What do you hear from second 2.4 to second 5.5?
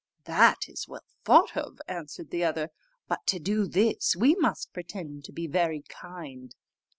other, "but to do this, we must pretend to be